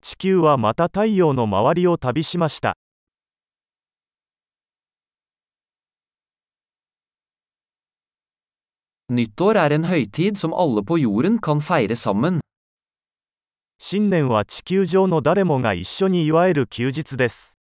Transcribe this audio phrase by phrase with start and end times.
[0.00, 2.76] 地球はまた太陽の周りを旅しました。
[13.78, 17.59] 新年は地球上の誰もが一緒に祝える休日です。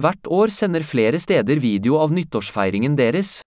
[0.00, 3.42] Hvert år sender flere steder video av nyttårsfeiringen deres.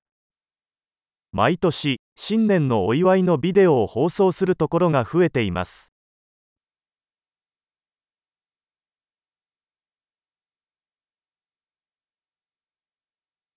[1.31, 5.91] 毎年、新年のお祝いのビデオを放送するところが増えています。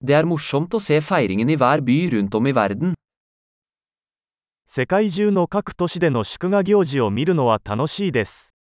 [0.00, 2.94] Det er morsomt å se feiringen i hver by rundt om i verden.
[4.64, 8.57] 世界中の各都市での祝賀行事を見るのは楽しいです。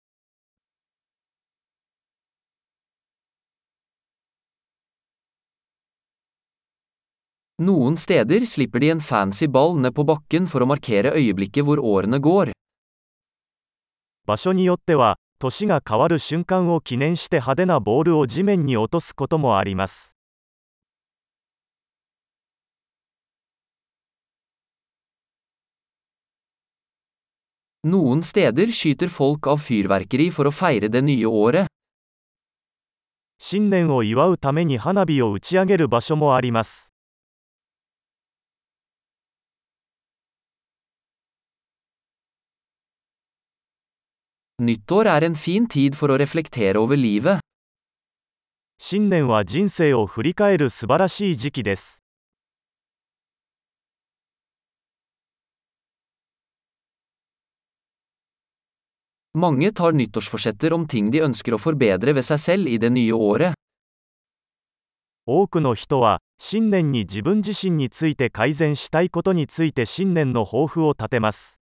[7.58, 11.80] Noen steder slipper de en fancy ball ned på bakken for å markere øyeblikket hvor
[11.80, 12.52] årene går.
[14.26, 20.18] 場所によっては、年が変わる瞬間を記念して派手なボールを地面に落とすこともあります。
[27.86, 31.68] Noen steder skyter folk av fyrverkeri for å feire det nye året.
[33.38, 36.95] 新年を祝うために花火を打ち上げる場所もあります。
[44.58, 47.42] Nyttår er en fin tid for å reflektere over livet.
[48.78, 52.02] 新年は人生を振り返る素晴らしい時期です。
[59.34, 63.52] Mange tar nyttårsforsetter om ting de ønsker å forbedre ved seg selv i det nye året.
[65.26, 71.60] 多くの人は、新年に自分自身について改善したいことについて新年の抱負を立てます。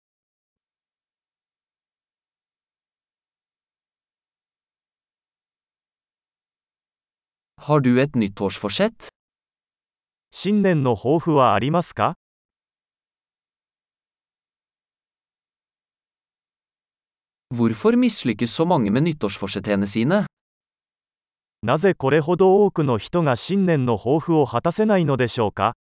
[7.61, 9.09] Har du et nyttårsforsett?
[10.31, 12.15] 新年の抱負はありますか
[17.55, 20.27] Hvorfor mislykkes så mange med nyttårsforsettene sine?
[21.63, 25.75] なぜこれほど多くの人が新年の抱負を果たせないのでしょうか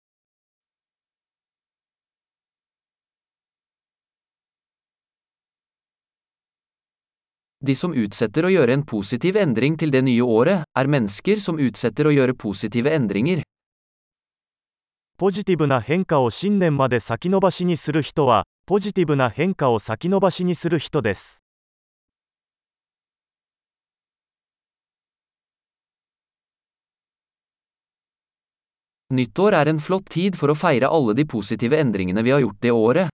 [7.61, 11.61] De som utsetter å gjøre en positiv endring til det nye året, er mennesker som
[11.61, 13.43] utsetter å gjøre positive endringer.
[15.21, 21.45] ポジティブな変化を新年まで先延ばしにする人は、ポジティブな変化を先延ばしにする人です。
[29.11, 32.61] Nyttår er en flott tid for å feire alle de positive endringene vi har gjort
[32.63, 33.09] det året.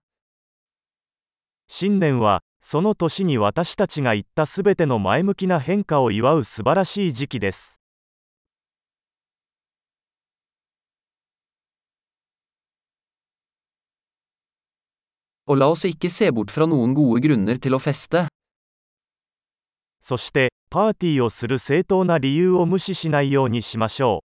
[1.67, 7.80] 新年は、 その年に私たちが言ったすべての前向きな変化を祝う素晴らしい時期です。
[15.48, 18.28] Og la oss ikke se bort fra noen gode grunner til å feste.
[19.98, 24.31] そして、パーティーをする正当な理由を無視しないようにしましょう。